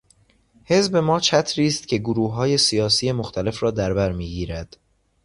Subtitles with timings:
[0.65, 4.77] حزب ما چتری است که گروههای سیاسی مختلف را در برمیگیرد.